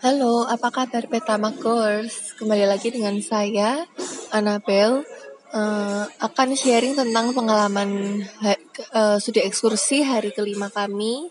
[0.00, 2.32] Halo, apa kabar Petamakers?
[2.40, 3.84] Kembali lagi dengan saya,
[4.32, 5.04] Anabel.
[5.52, 8.24] Uh, akan sharing tentang pengalaman
[8.96, 11.28] uh, studi ekskursi hari kelima kami.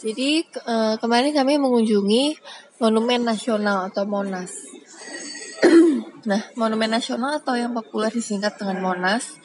[0.00, 2.40] Jadi uh, kemarin kami mengunjungi
[2.80, 4.56] Monumen Nasional atau Monas.
[6.32, 9.36] nah, Monumen Nasional atau yang populer disingkat dengan Monas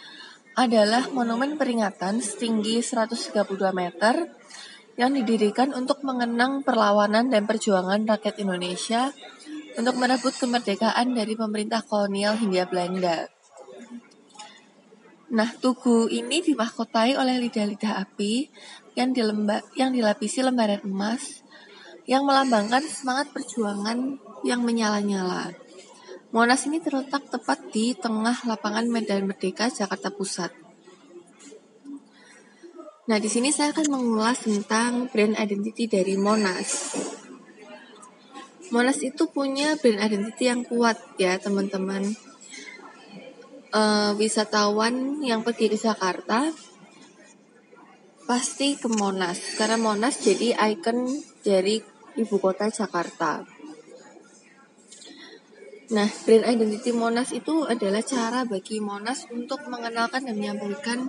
[0.56, 3.36] adalah monumen peringatan setinggi 132
[3.76, 4.32] meter
[4.98, 9.14] yang didirikan untuk mengenang perlawanan dan perjuangan rakyat Indonesia
[9.78, 13.30] untuk merebut kemerdekaan dari pemerintah kolonial Hindia Belanda.
[15.28, 18.50] Nah, tugu ini dimahkotai oleh lidah-lidah api
[18.98, 21.46] yang, dilemba yang dilapisi lembaran emas
[22.10, 25.54] yang melambangkan semangat perjuangan yang menyala-nyala.
[26.34, 30.67] Monas ini terletak tepat di tengah lapangan Medan Merdeka, Jakarta Pusat.
[33.08, 36.92] Nah, di sini saya akan mengulas tentang brand identity dari Monas.
[38.68, 42.04] Monas itu punya brand identity yang kuat ya, teman-teman.
[43.72, 46.52] Uh, wisatawan yang pergi ke Jakarta
[48.28, 51.08] pasti ke Monas karena Monas jadi ikon
[51.48, 51.80] dari
[52.20, 53.48] ibu kota Jakarta.
[55.96, 61.08] Nah, brand identity Monas itu adalah cara bagi Monas untuk mengenalkan dan menyampaikan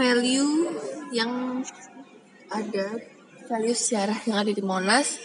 [0.00, 0.72] value
[1.12, 1.60] yang
[2.48, 2.88] ada
[3.44, 5.20] value sejarah yang ada di Monas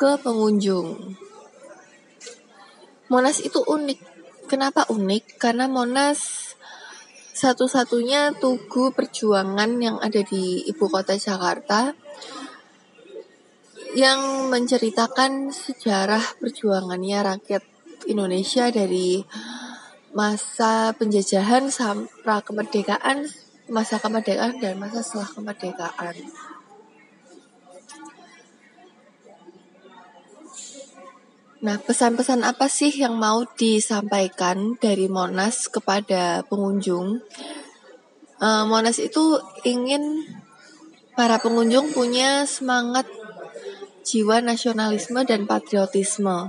[0.00, 1.12] ke pengunjung.
[3.12, 4.00] Monas itu unik.
[4.48, 5.36] Kenapa unik?
[5.36, 6.56] Karena Monas
[7.36, 11.92] satu-satunya tugu perjuangan yang ada di ibu kota Jakarta
[13.92, 17.62] yang menceritakan sejarah perjuangannya rakyat
[18.08, 19.20] Indonesia dari
[20.16, 23.28] masa penjajahan sampai kemerdekaan
[23.70, 26.16] masa kemerdekaan dan masa setelah kemerdekaan.
[31.60, 37.20] Nah, pesan-pesan apa sih yang mau disampaikan dari Monas kepada pengunjung?
[38.40, 39.36] Uh, Monas itu
[39.68, 40.24] ingin
[41.12, 43.04] para pengunjung punya semangat
[44.08, 46.48] jiwa nasionalisme dan patriotisme,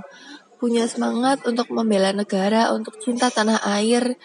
[0.56, 4.16] punya semangat untuk membela negara, untuk cinta tanah air,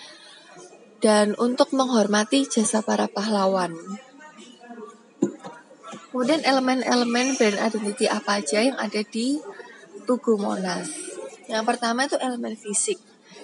[0.98, 3.74] dan untuk menghormati jasa para pahlawan.
[6.10, 9.38] Kemudian elemen-elemen brand identity apa aja yang ada di
[10.10, 10.90] Tugu Monas.
[11.46, 12.98] Yang pertama itu elemen fisik.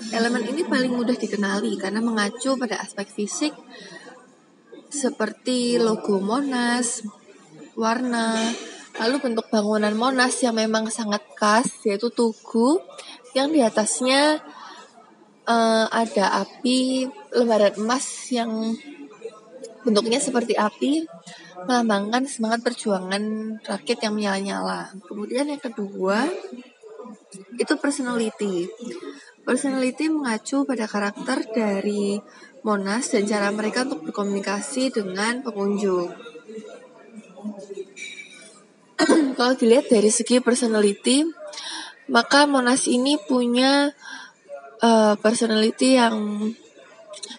[0.09, 3.53] Elemen ini paling mudah dikenali karena mengacu pada aspek fisik
[4.93, 7.01] seperti logo Monas,
[7.73, 8.37] warna,
[9.01, 12.77] lalu bentuk bangunan Monas yang memang sangat khas yaitu tugu
[13.33, 14.41] yang di atasnya
[15.47, 18.75] uh, ada api lembaran emas yang
[19.83, 21.03] bentuknya seperti api
[21.63, 23.23] melambangkan semangat perjuangan
[23.63, 24.91] rakyat yang menyala-nyala.
[25.07, 26.27] Kemudian yang kedua
[27.55, 28.67] itu personality.
[29.43, 32.15] Personality mengacu pada karakter dari
[32.63, 36.15] Monas dan cara mereka untuk berkomunikasi dengan pengunjung.
[39.37, 41.27] Kalau dilihat dari segi personality,
[42.07, 43.91] maka Monas ini punya
[44.83, 46.51] uh, personality yang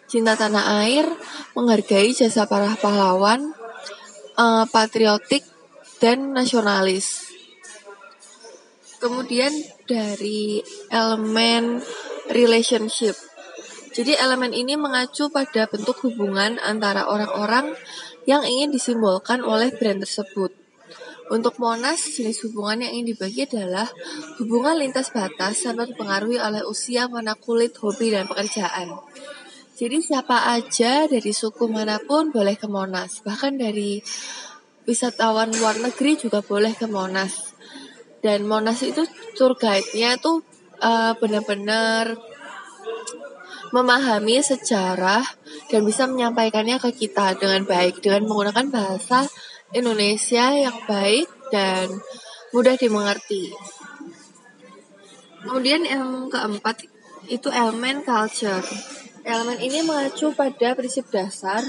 [0.09, 1.05] cinta tanah air,
[1.53, 3.53] menghargai jasa para pahlawan,
[4.41, 5.45] uh, patriotik
[6.01, 7.29] dan nasionalis.
[8.99, 9.53] Kemudian
[9.85, 11.85] dari elemen
[12.33, 13.13] relationship.
[13.95, 17.77] Jadi elemen ini mengacu pada bentuk hubungan antara orang-orang
[18.25, 20.64] yang ingin disimbolkan oleh brand tersebut.
[21.33, 23.89] Untuk Monas, jenis hubungan yang ingin dibagi adalah
[24.37, 28.93] hubungan lintas batas sampai dipengaruhi oleh usia, warna kulit, hobi, dan pekerjaan.
[29.75, 33.25] Jadi siapa aja dari suku mana pun boleh ke Monas.
[33.25, 34.05] Bahkan dari
[34.85, 37.57] wisatawan luar negeri juga boleh ke Monas.
[38.21, 39.03] Dan Monas itu
[39.35, 40.45] tour guide-nya tuh
[40.79, 42.15] uh, benar-benar
[43.75, 45.27] memahami sejarah
[45.67, 49.27] dan bisa menyampaikannya ke kita dengan baik dengan menggunakan bahasa
[49.75, 51.91] Indonesia yang baik dan
[52.55, 53.51] mudah dimengerti.
[55.43, 56.87] Kemudian yang keempat
[57.27, 58.65] itu elemen culture.
[59.27, 61.61] Elemen ini mengacu pada prinsip dasar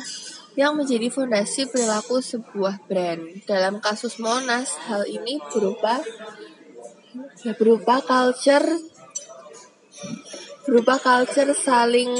[0.55, 3.43] yang menjadi fondasi perilaku sebuah brand.
[3.43, 5.99] Dalam kasus Monas, hal ini berupa
[7.43, 8.63] ya berupa culture
[10.67, 12.11] berupa culture saling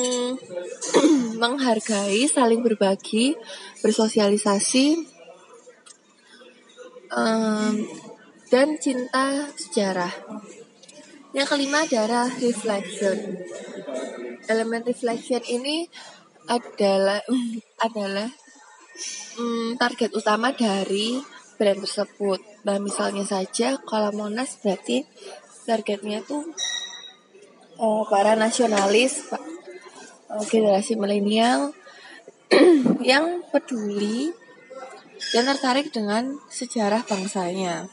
[1.42, 3.34] menghargai, saling berbagi,
[3.81, 5.15] bersosialisasi,
[7.16, 7.74] um,
[8.52, 10.12] dan cinta sejarah.
[11.32, 13.40] Yang kelima adalah reflection.
[14.46, 15.90] Elemen reflection ini
[16.46, 17.20] adalah
[17.86, 18.30] adalah
[19.40, 21.20] um, target utama dari
[21.56, 22.40] brand tersebut.
[22.68, 25.08] Nah, misalnya saja kalau Monas berarti
[25.66, 26.46] targetnya tuh
[27.80, 31.74] uh, para nasionalis, uh, generasi milenial
[33.02, 34.44] yang peduli
[35.33, 37.89] dan tertarik dengan sejarah bangsanya.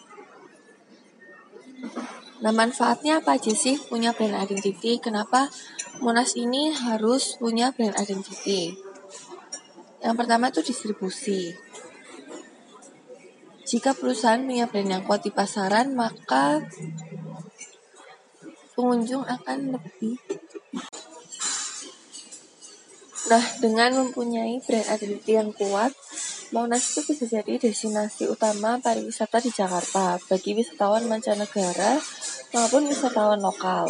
[2.42, 4.98] Nah, manfaatnya apa aja sih punya brand identity?
[4.98, 5.46] Kenapa
[6.02, 8.74] Monas ini harus punya brand identity?
[10.02, 11.54] Yang pertama itu distribusi.
[13.62, 16.66] Jika perusahaan punya brand yang kuat di pasaran, maka
[18.74, 20.18] pengunjung akan lebih
[23.22, 25.94] Nah, dengan mempunyai brand identity yang kuat,
[26.52, 31.96] Monas itu bisa jadi destinasi utama pariwisata di Jakarta bagi wisatawan mancanegara
[32.52, 33.88] maupun wisatawan lokal.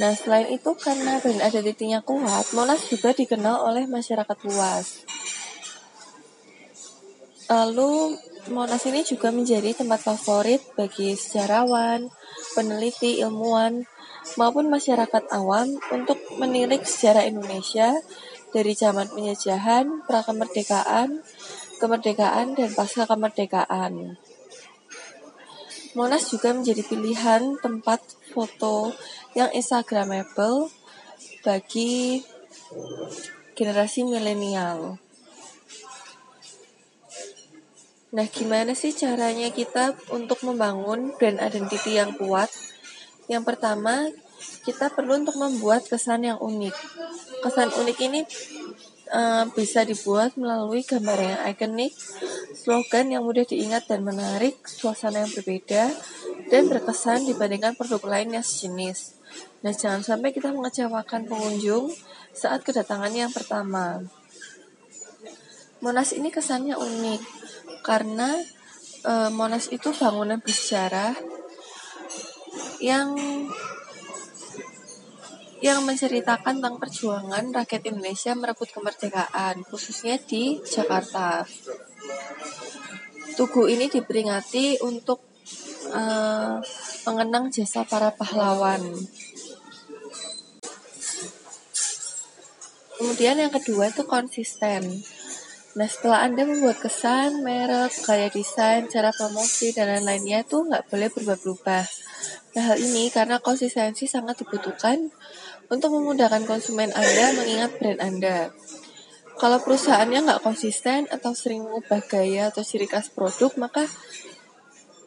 [0.00, 5.04] Nah, selain itu karena brand identity-nya kuat, Monas juga dikenal oleh masyarakat luas.
[7.52, 8.16] Lalu,
[8.48, 12.08] Monas ini juga menjadi tempat favorit bagi sejarawan,
[12.56, 13.84] peneliti, ilmuwan,
[14.40, 17.92] maupun masyarakat awam untuk menilik sejarah Indonesia
[18.56, 21.20] dari zaman penjajahan, prakemerdekaan,
[21.76, 24.16] kemerdekaan, dan pasca kemerdekaan.
[25.92, 28.00] Monas juga menjadi pilihan tempat
[28.32, 28.96] foto
[29.36, 30.72] yang instagramable
[31.44, 32.24] bagi
[33.52, 34.96] generasi milenial.
[38.16, 42.48] Nah, gimana sih caranya kita untuk membangun brand identity yang kuat?
[43.28, 44.08] Yang pertama,
[44.66, 46.74] kita perlu untuk membuat kesan yang unik.
[47.42, 48.20] Kesan unik ini
[49.14, 51.94] uh, bisa dibuat melalui gambar yang ikonik,
[52.54, 55.90] slogan yang mudah diingat dan menarik, suasana yang berbeda,
[56.50, 59.18] dan berkesan dibandingkan produk lain yang sejenis.
[59.62, 61.90] Nah, jangan sampai kita mengecewakan pengunjung
[62.34, 64.02] saat kedatangannya yang pertama.
[65.82, 67.22] Monas ini kesannya unik
[67.84, 68.40] karena
[69.04, 71.14] uh, Monas itu bangunan bersejarah
[72.80, 73.14] yang
[75.66, 81.42] yang menceritakan tentang perjuangan rakyat Indonesia merebut kemerdekaan, khususnya di Jakarta.
[83.34, 85.26] Tugu ini diperingati untuk
[85.90, 86.62] uh,
[87.04, 88.80] mengenang jasa para pahlawan.
[92.96, 95.04] Kemudian yang kedua itu konsisten.
[95.76, 101.12] Nah setelah Anda membuat kesan, merek, gaya desain, cara promosi, dan lain-lainnya itu nggak boleh
[101.12, 101.84] berubah-ubah.
[102.56, 105.12] Nah hal ini karena konsistensi sangat dibutuhkan
[105.70, 108.38] untuk memudahkan konsumen Anda mengingat brand Anda.
[109.36, 113.84] Kalau perusahaannya nggak konsisten atau sering mengubah gaya atau ciri khas produk, maka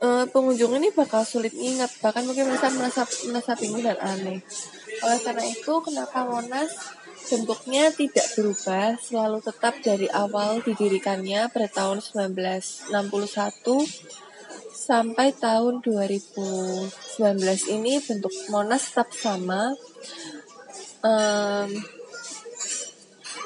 [0.05, 4.45] uh, pengunjung ini bakal sulit ingat, bahkan mungkin merasa merasa, merasa bingung dan aneh.
[5.01, 6.69] Oleh karena itu, kenapa Monas
[7.29, 12.93] bentuknya tidak berubah, selalu tetap dari awal didirikannya pada tahun 1961
[14.89, 16.89] sampai tahun 2019
[17.69, 19.77] ini bentuk Monas tetap sama.
[20.99, 21.69] Um,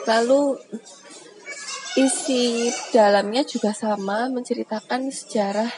[0.10, 0.58] lalu
[1.94, 5.70] isi dalamnya juga sama, menceritakan sejarah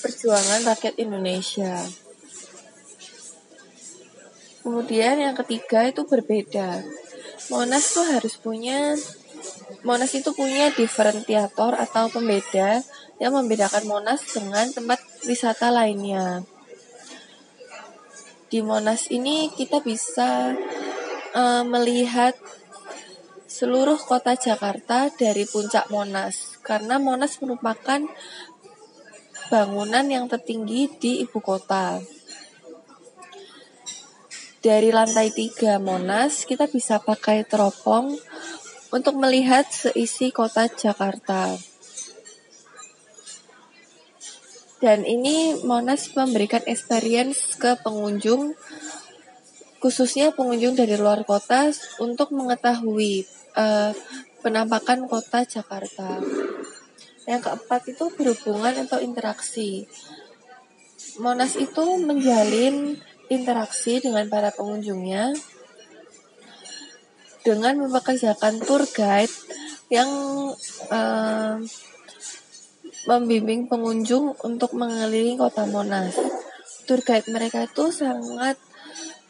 [0.00, 1.76] perjuangan rakyat Indonesia.
[4.64, 6.82] Kemudian yang ketiga itu berbeda.
[7.52, 8.98] Monas tuh harus punya
[9.86, 12.82] Monas itu punya diferentiator atau pembeda
[13.22, 16.42] yang membedakan Monas dengan tempat wisata lainnya.
[18.56, 20.56] Di Monas ini kita bisa
[21.36, 22.32] uh, melihat
[23.44, 28.00] seluruh kota Jakarta dari puncak Monas karena Monas merupakan
[29.52, 32.00] bangunan yang tertinggi di ibu kota
[34.64, 38.16] dari lantai tiga Monas kita bisa pakai teropong
[38.88, 41.75] untuk melihat seisi kota Jakarta.
[44.86, 48.54] Dan ini Monas memberikan experience ke pengunjung
[49.82, 53.26] khususnya pengunjung dari luar kota untuk mengetahui
[53.58, 53.90] uh,
[54.46, 56.22] penampakan kota Jakarta.
[57.26, 59.90] Yang keempat itu berhubungan atau interaksi.
[61.18, 62.94] Monas itu menjalin
[63.26, 65.34] interaksi dengan para pengunjungnya
[67.42, 69.34] dengan mempekerjakan tour guide
[69.90, 70.10] yang
[70.94, 71.58] uh,
[73.06, 76.18] membimbing pengunjung untuk mengelilingi kota Monas.
[76.86, 78.58] Tour guide mereka itu sangat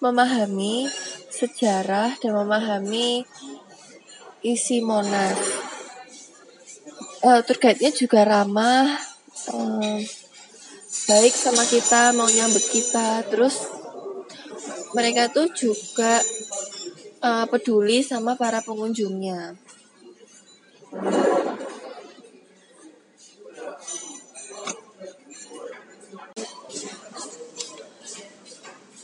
[0.00, 0.88] memahami
[1.32, 3.24] sejarah dan memahami
[4.40, 5.36] isi Monas.
[7.20, 8.96] Uh, tour guide-nya juga ramah,
[9.52, 10.00] uh,
[11.08, 13.60] baik sama kita, mau nyambut kita, terus
[14.96, 16.20] mereka tuh juga
[17.20, 19.65] uh, peduli sama para pengunjungnya.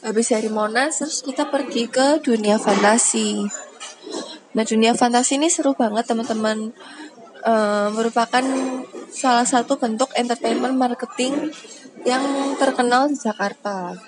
[0.03, 3.47] Habis dari Monas terus kita pergi ke dunia fantasi.
[4.53, 6.75] Nah dunia fantasi ini seru banget teman-teman.
[7.43, 8.45] Uh, merupakan
[9.11, 11.51] salah satu bentuk entertainment marketing
[12.07, 12.23] yang
[12.55, 13.99] terkenal di Jakarta.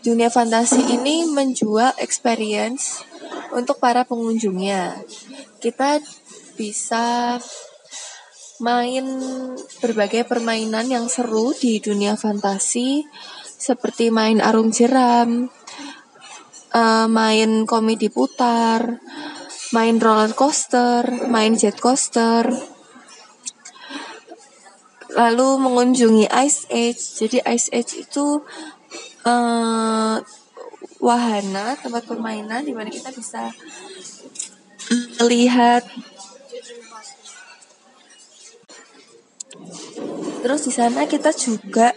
[0.00, 3.04] Dunia fantasi ini menjual experience
[3.52, 5.04] untuk para pengunjungnya.
[5.60, 6.00] Kita
[6.56, 7.36] bisa
[8.64, 9.04] main
[9.84, 13.04] berbagai permainan yang seru di dunia fantasi
[13.56, 15.48] seperti main arung jeram,
[16.76, 19.00] uh, main komedi putar,
[19.72, 22.52] main roller coaster, main jet coaster,
[25.16, 27.02] lalu mengunjungi Ice Age.
[27.24, 28.44] Jadi Ice Age itu
[29.24, 30.16] uh,
[31.00, 33.52] wahana tempat permainan di mana kita bisa
[35.18, 35.82] melihat
[40.40, 41.90] terus di sana kita juga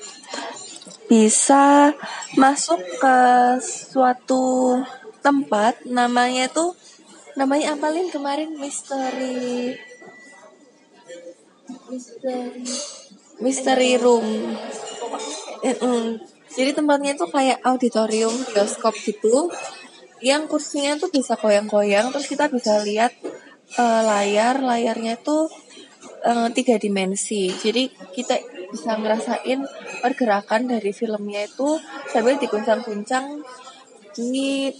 [1.09, 1.97] bisa
[2.37, 3.17] masuk ke
[3.65, 4.77] suatu
[5.25, 6.77] tempat namanya tuh
[7.33, 9.73] namanya apalin kemarin misteri
[13.41, 14.53] misteri room.
[15.65, 16.21] Mm.
[16.49, 19.49] Jadi tempatnya tuh kayak auditorium bioskop gitu
[20.19, 23.15] yang kursinya tuh bisa koyang-koyang terus kita bisa lihat
[23.79, 25.47] uh, layar layarnya tuh
[26.25, 27.53] uh, tiga dimensi.
[27.53, 28.37] Jadi kita
[28.69, 29.65] bisa ngerasain
[30.00, 31.79] pergerakan dari filmnya itu
[32.12, 33.44] sambil diguncang-guncang
[34.15, 34.74] di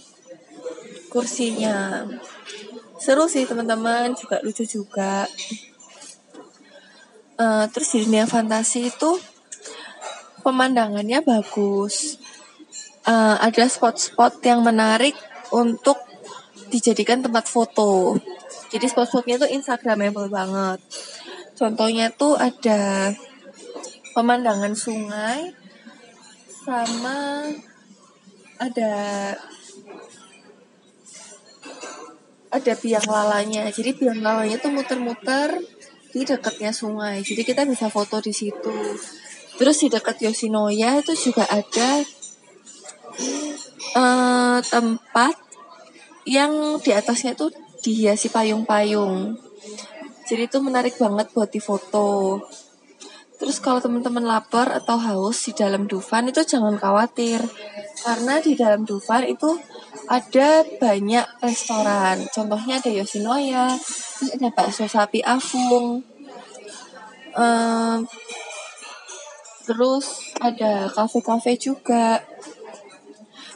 [1.08, 2.04] kursinya.
[3.00, 5.24] Seru sih teman-teman, juga lucu juga.
[7.40, 9.16] Uh, terus di dunia fantasi itu
[10.44, 12.20] pemandangannya bagus.
[13.08, 15.16] Uh, ada spot-spot yang menarik
[15.48, 15.96] untuk
[16.68, 18.20] dijadikan tempat foto.
[18.70, 20.78] Jadi spot-spotnya itu instagramable banget.
[21.56, 23.12] Contohnya tuh ada
[24.20, 25.48] pemandangan sungai
[26.60, 27.48] sama
[28.60, 28.92] ada
[32.52, 33.64] ada biang lalanya.
[33.72, 35.56] Jadi biang lalanya tuh muter-muter
[36.12, 37.24] di dekatnya sungai.
[37.24, 38.76] Jadi kita bisa foto di situ.
[39.56, 42.04] Terus di dekat Yoshinoya itu juga ada
[43.96, 45.32] uh, tempat
[46.28, 49.40] yang di atasnya tuh dihiasi payung-payung.
[50.28, 52.44] Jadi itu menarik banget buat difoto.
[53.40, 57.40] Terus kalau teman-teman lapar atau haus di dalam Dufan itu jangan khawatir.
[58.04, 59.56] Karena di dalam Dufan itu
[60.12, 62.20] ada banyak restoran.
[62.28, 66.04] Contohnya ada Yoshinoya, terus ada bakso sapi Afung.
[67.32, 68.04] Um,
[69.64, 72.20] terus ada kafe-kafe juga.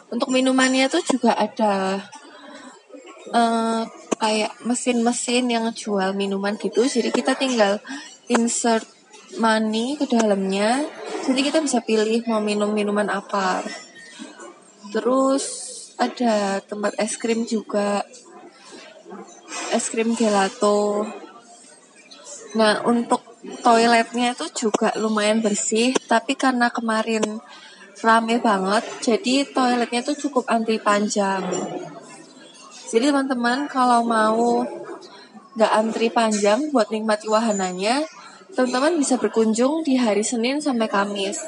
[0.08, 2.00] Untuk minumannya tuh juga ada
[3.36, 3.82] uh,
[4.16, 6.88] kayak mesin-mesin yang jual minuman gitu.
[6.88, 7.82] Jadi kita tinggal
[8.32, 8.93] insert
[9.40, 10.84] money ke dalamnya
[11.24, 13.64] jadi kita bisa pilih mau minum minuman apa.
[14.92, 15.44] Terus
[15.96, 18.04] ada tempat es krim juga.
[19.72, 21.08] Es krim gelato.
[22.60, 23.24] Nah untuk
[23.64, 27.24] toiletnya itu juga lumayan bersih tapi karena kemarin
[28.04, 31.40] rame banget jadi toiletnya itu cukup antri panjang.
[32.92, 34.60] Jadi teman-teman kalau mau
[35.56, 38.04] nggak antri panjang buat nikmati wahananya
[38.54, 41.42] teman-teman bisa berkunjung di hari Senin sampai Kamis.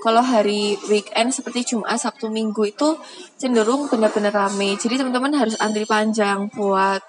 [0.00, 2.96] Kalau hari weekend seperti Jumat, Sabtu, Minggu itu
[3.40, 4.76] cenderung benar-benar rame.
[4.76, 7.00] Jadi teman-teman harus antri panjang buat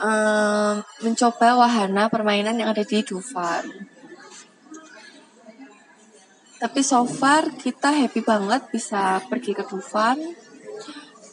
[0.00, 3.64] um, mencoba wahana permainan yang ada di Dufan.
[6.60, 10.20] Tapi so far kita happy banget bisa pergi ke Dufan,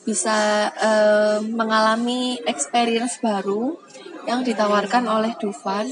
[0.08, 3.76] bisa um, mengalami experience baru
[4.24, 5.88] yang ditawarkan oleh Dufan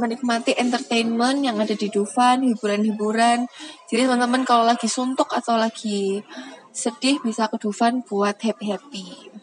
[0.00, 3.44] menikmati entertainment yang ada di Dufan, hiburan-hiburan.
[3.92, 6.24] Jadi teman-teman kalau lagi suntuk atau lagi
[6.72, 9.36] sedih bisa ke Dufan buat happy-happy.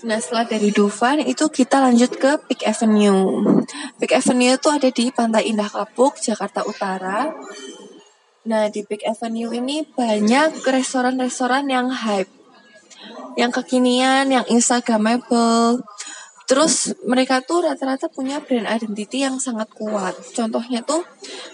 [0.00, 3.44] Nah setelah dari Dufan itu kita lanjut ke Peak Avenue.
[4.00, 7.28] Peak Avenue itu ada di Pantai Indah Kapuk, Jakarta Utara.
[8.48, 12.32] Nah di Peak Avenue ini banyak restoran-restoran yang hype.
[13.36, 15.84] Yang kekinian, yang instagramable,
[16.50, 20.18] Terus mereka tuh rata-rata punya brand identity yang sangat kuat.
[20.34, 21.06] Contohnya tuh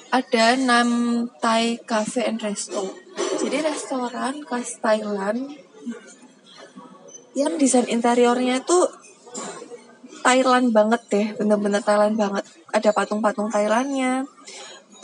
[0.08, 0.88] ada Nam
[1.36, 2.96] Thai Cafe and Resto.
[3.36, 5.52] Jadi restoran khas Thailand
[7.36, 8.88] yang desain interiornya tuh
[10.24, 12.48] Thailand banget deh, bener-bener Thailand banget.
[12.72, 14.24] Ada patung-patung Thailandnya.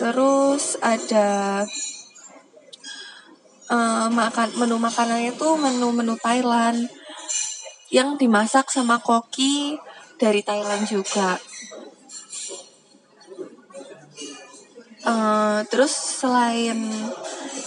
[0.01, 1.63] Terus ada
[3.69, 6.89] uh, makan menu makanannya tuh menu-menu Thailand
[7.93, 9.77] yang dimasak sama koki
[10.17, 11.37] dari Thailand juga.
[15.03, 16.79] Uh, terus selain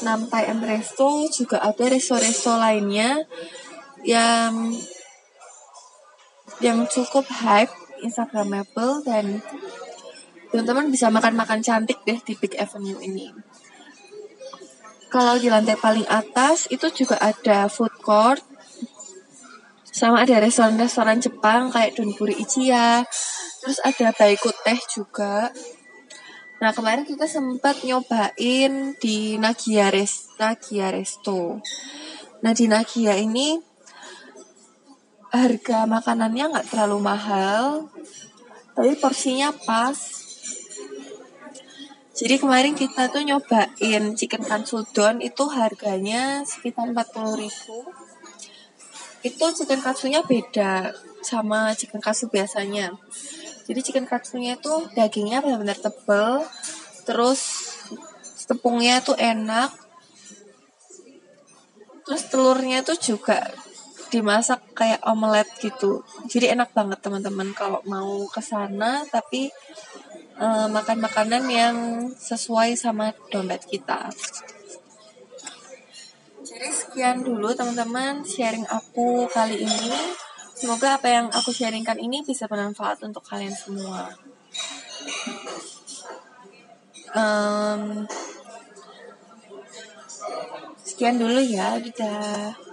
[0.01, 3.27] Nampai M Resto juga ada resto-resto lainnya
[4.07, 4.73] yang
[6.63, 9.43] yang cukup hype instagramable dan
[10.49, 13.35] teman-teman bisa makan-makan cantik deh di Big Avenue ini.
[15.11, 18.43] Kalau di lantai paling atas itu juga ada food court
[19.95, 23.07] sama ada restoran-restoran Jepang kayak Donburi Ichiya,
[23.63, 25.55] terus ada Baiku Teh juga.
[26.59, 31.63] Nah kemarin kita sempat nyobain di Nagia, Res Nagia Resto.
[32.43, 33.55] Nah di Nagia ini
[35.31, 37.87] harga makanannya nggak terlalu mahal,
[38.75, 39.95] tapi porsinya pas.
[42.19, 48.04] Jadi kemarin kita tuh nyobain chicken katsudon itu harganya sekitar 40 ribu.
[49.25, 50.93] Itu chicken katsunya beda
[51.25, 52.93] sama chicken katsu biasanya.
[53.65, 56.45] Jadi chicken katsunya itu dagingnya benar-benar tebel,
[57.09, 57.41] terus
[58.45, 59.73] tepungnya tuh enak,
[62.05, 63.49] terus telurnya tuh juga
[64.13, 66.05] dimasak kayak omelet gitu.
[66.29, 69.49] Jadi enak banget teman-teman kalau mau ke sana tapi
[70.37, 71.75] uh, makan makanan yang
[72.13, 74.13] sesuai sama dompet kita.
[76.55, 79.91] Jadi sekian dulu teman-teman sharing aku kali ini.
[80.55, 84.15] Semoga apa yang aku sharingkan ini bisa bermanfaat untuk kalian semua.
[87.11, 88.07] Um,
[90.87, 92.64] sekian dulu ya, dadah.